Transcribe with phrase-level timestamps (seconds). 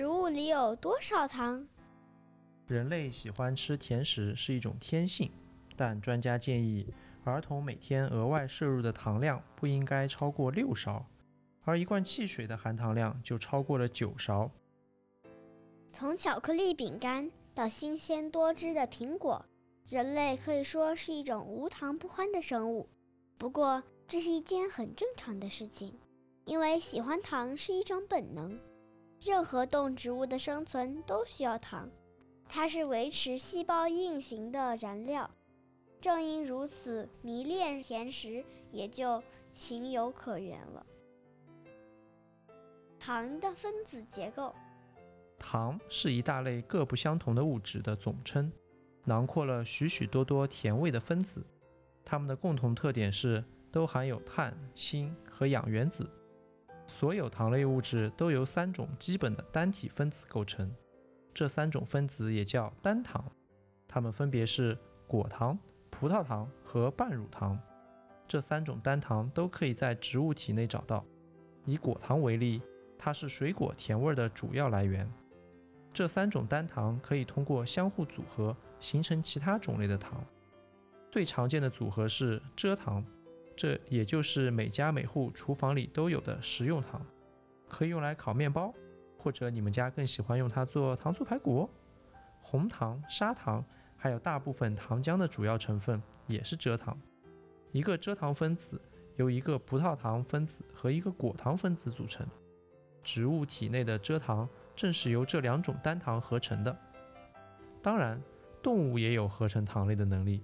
[0.00, 1.68] 食物里有多少糖？
[2.66, 5.30] 人类喜欢吃甜食是一种天性，
[5.76, 6.86] 但专家建议，
[7.22, 11.04] 儿童每天额外摄入的糖量不应该超过六勺，
[11.66, 14.50] 而一罐汽水的含糖量就超过了九勺。
[15.92, 19.44] 从巧克力饼干到新鲜多汁的苹果，
[19.86, 22.88] 人类可以说是一种无糖不欢的生物。
[23.36, 25.92] 不过，这是一件很正常的事情，
[26.46, 28.58] 因为喜欢糖是一种本能。
[29.22, 31.88] 任何动植物的生存都需要糖，
[32.48, 35.30] 它是维持细胞运行的燃料。
[36.00, 39.22] 正因如此，迷恋甜食也就
[39.52, 40.86] 情有可原了。
[42.98, 44.54] 糖的分子结构。
[45.38, 48.50] 糖是一大类各不相同的物质的总称，
[49.04, 51.44] 囊括了许许多多甜味的分子。
[52.04, 56.08] 它们的共同特点是都含有碳、氢和氧原子。
[56.90, 60.68] 所有糖类物质都由三种基本的单体分子构成，
[61.32, 63.24] 这三种分子也叫单糖。
[63.86, 65.56] 它们分别是果糖、
[65.88, 67.58] 葡萄糖和半乳糖。
[68.26, 71.04] 这三种单糖都可以在植物体内找到。
[71.64, 72.60] 以果糖为例，
[72.98, 75.08] 它是水果甜味的主要来源。
[75.92, 80.24] 这三种单糖可以通过相互组合形成其他种类的糖，
[81.10, 83.04] 最常见的组合是蔗糖，
[83.60, 87.04] 这也就是每家每户厨房里都有的食用糖，
[87.68, 88.72] 可以用来烤面包，
[89.18, 91.68] 或者你们家更喜欢用它做糖醋排骨。
[92.40, 93.62] 红糖、砂糖
[93.98, 96.98] 还有大部分糖浆的主要成分也是蔗糖。
[97.70, 98.80] 一个蔗糖分子
[99.16, 102.26] 由一个葡萄糖分子和一个果糖分子组成。
[103.04, 106.74] 植物体内的蔗糖正是由这两种单糖合成的。
[107.82, 108.18] 当然，
[108.62, 110.42] 动物也有合成糖类的能力。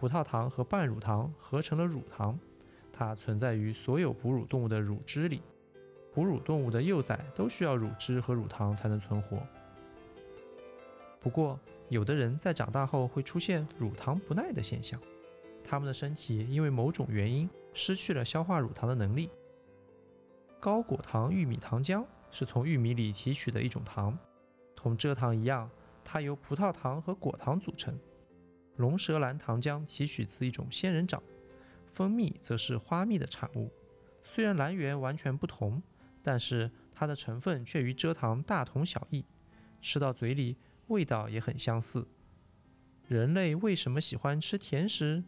[0.00, 2.38] 葡萄糖和半乳糖合成了乳糖，
[2.90, 5.42] 它存在于所有哺乳动物的乳汁里。
[6.14, 9.38] 哺乳动物的幼崽都需要乳汁和乳糖才能存活。
[11.20, 14.98] 不过，有的人在长大后会出现乳糖不耐的现象，
[15.62, 19.28] 他们的身体因为某种原因失去了消化乳糖的能力。
[20.58, 24.16] 高果糖玉米糖浆是从玉米里提取的一种糖，
[24.74, 25.70] 同蔗糖一样，
[26.02, 27.94] 它由葡萄糖和果糖组成。
[28.80, 31.22] 龙舌兰糖浆提取自一种仙人掌，
[31.92, 33.70] 蜂蜜则是花蜜的产物。
[34.24, 35.82] 虽然来源完全不同，
[36.22, 39.22] 但是它的成分却与蔗糖大同小异，
[39.82, 42.08] 吃到嘴里味道也很相似。
[43.06, 45.22] 人类为什么喜欢吃甜食？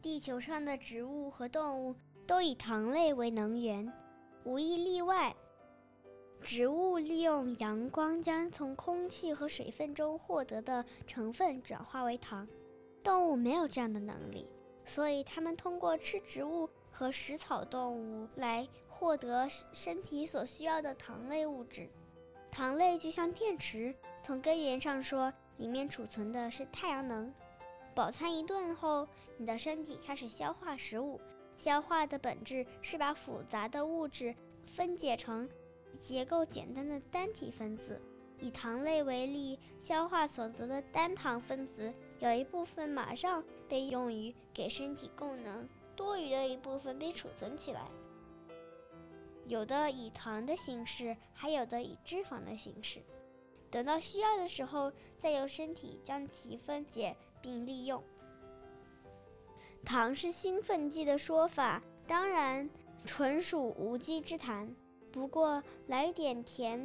[0.00, 1.94] 地球上的植物和动物
[2.26, 3.92] 都以糖类为能源。
[4.44, 5.36] 无一例外，
[6.44, 12.46] 植物利用阳光将从空气和水分中获得的成分转化为糖。
[13.02, 14.46] 动物没有这样的能力，
[14.84, 21.88] 所以它们通过吃植物和食草动物来获得身体所需要的糖类物质。
[22.50, 27.32] 糖类就像电池，从根源上说，里面储存的是太阳能。
[27.94, 31.18] 饱餐一顿后，你的身体开始消化食物。
[31.56, 34.34] 消化的本质是把复杂的物质
[34.66, 35.48] 分解成
[36.04, 37.98] 结构简单的单体分子。
[38.38, 45.66] 以糖类为例，消化所得的单糖分子有一部分马上被用于给身体供能，
[45.96, 47.88] 多余的一部分被储存起来。
[49.46, 53.00] 有的以糖的形式，还有的以脂肪的形式。
[53.70, 58.02] 等到需要的时候，再由身体将其分解并利用。
[59.86, 62.68] 糖是兴奋剂的说法，当然
[63.06, 64.74] 纯属无稽之谈。
[65.14, 66.76] 不过来点甜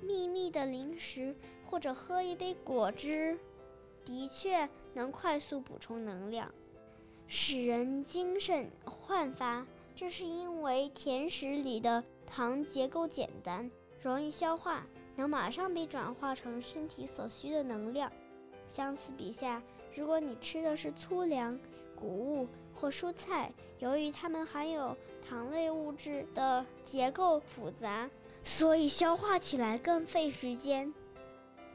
[0.00, 1.32] 蜜蜜的零食，
[1.64, 3.38] 或者喝一杯果汁，
[4.04, 6.52] 的确能快速补充能量，
[7.28, 9.64] 使人精神焕发。
[9.94, 13.70] 这是因为甜食里的糖结构简单，
[14.02, 18.10] 容易消化，能马上被转化成身体所需的能量。
[18.66, 19.62] 相似比下，
[19.94, 21.56] 如果你吃的是粗粮、
[21.94, 24.96] 谷物或蔬菜，由于它们含有
[25.28, 28.08] 糖类物质的结构复杂，
[28.42, 30.92] 所以消化起来更费时间。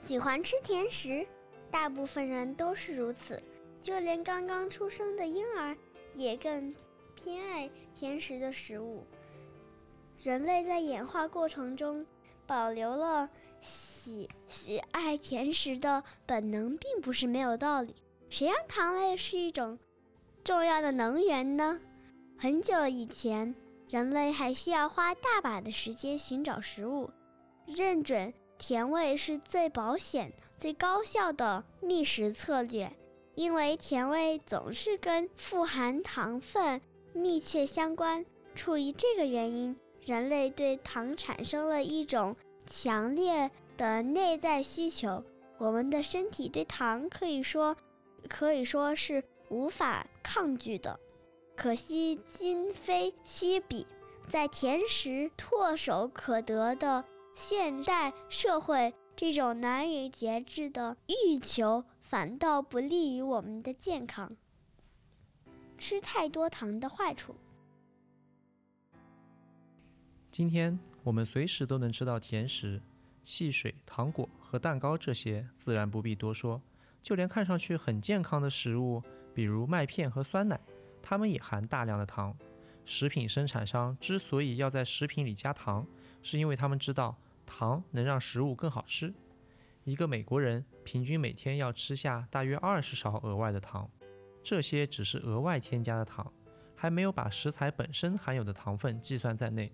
[0.05, 1.25] 喜欢吃甜食，
[1.71, 3.41] 大部分人都是如此，
[3.81, 5.75] 就连刚刚出生的婴儿
[6.15, 6.73] 也更
[7.15, 9.05] 偏爱甜食的食物。
[10.21, 12.05] 人类在演化过程中
[12.45, 13.29] 保留了。
[13.61, 17.93] 喜喜爱甜食的本能并不是没有道理。
[18.29, 19.77] 谁让糖类是一种
[20.49, 21.79] 重要的能源呢？
[22.35, 23.53] 很久以前，
[23.87, 27.07] 人类还需要花大把的时间寻找食物，
[27.67, 32.91] 认准甜味是最保险、最高效的觅食策略，
[33.35, 36.81] 因为甜味总是跟富含糖分
[37.13, 38.25] 密切相关。
[38.55, 42.35] 出于这个原因，人类对糖产生了一种。
[42.65, 45.23] 强烈的内在需求，
[45.59, 47.77] 我们的身体对糖可以说
[48.27, 50.99] 可以说是无法抗拒的。
[51.55, 53.85] 可惜今非昔比，
[54.27, 57.03] 在甜食唾手可得的
[57.35, 64.35] 现代社会，这种难以节制的欲求反倒不利于我们的健康。
[65.77, 67.35] 吃太多糖的坏处。
[70.31, 72.81] 今天我们随时都能吃到甜食、
[73.23, 76.61] 汽水、糖果和蛋糕，这些自然不必多说。
[77.01, 79.01] 就连看上去很健康的食物，
[79.33, 80.59] 比如麦片和酸奶，
[81.01, 82.35] 它们也含大量的糖。
[82.85, 85.85] 食品生产商之所以要在食品里加糖，
[86.23, 87.15] 是因为他们知道
[87.45, 89.13] 糖能让食物更好吃。
[89.83, 93.89] 一个美国人平均每天要吃下大约二十勺额外的糖，
[94.43, 96.31] 这些只是额外添加的糖，
[96.75, 99.71] 还没有把食材本身含有的糖分计算在内。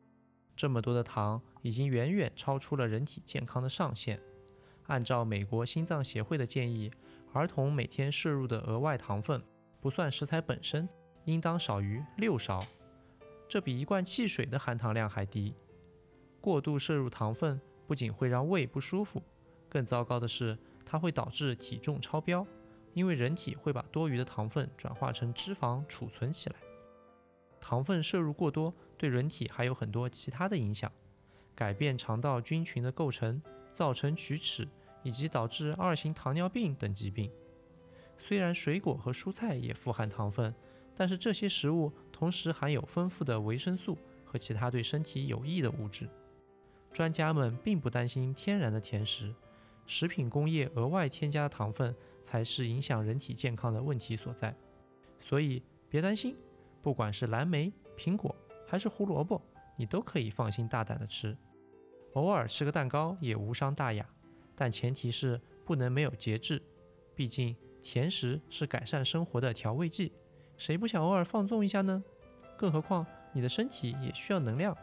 [0.56, 4.20] 这么多的糖已经远远超出了人体健康的上限。
[4.88, 6.92] 按照美国心脏协会的建议，
[7.36, 9.44] 儿童每天摄入的额外糖分，
[9.82, 10.88] 不算食材本身，
[11.26, 12.66] 应当少于六勺，
[13.46, 15.54] 这比一罐汽水的含糖量还低。
[16.40, 19.22] 过度摄入糖分不仅会让胃不舒服，
[19.68, 22.48] 更糟糕的是，它会导致体重超标，
[22.94, 26.56] 因为人体会把多余的糖分转化成脂肪储存起来。
[27.60, 28.74] 糖分摄入过多。
[28.98, 30.90] 对人体还有很多其他的影响，
[31.54, 33.42] 改变肠道菌群的构成，
[33.74, 34.66] 造成龋齿，
[35.06, 37.32] 以及导致二型糖尿病等疾病。
[38.18, 40.54] 虽然水果和蔬菜也富含糖分，
[40.94, 46.10] 但是这些食物同时含有丰富的维生素和其他对身体有益的物质。
[46.92, 49.34] 专家们并不担心天然的甜食，
[49.86, 54.54] 食品工业额外添加的糖分才是影响人体健康的问题所在。
[55.20, 56.36] 所以别担心，
[56.82, 58.36] 不管是蓝莓、苹果。
[58.68, 59.40] 还是胡萝卜，
[59.78, 61.38] 你都可以放心大胆的吃，
[62.14, 64.04] 偶尔吃个蛋糕也无伤大雅，
[64.56, 66.62] 但前提是不能没有节制，
[67.14, 70.12] 毕竟甜食是改善生活的调味剂，
[70.58, 72.04] 谁不想偶尔放纵一下呢？
[72.58, 74.76] 更何况你的身体也需要能量。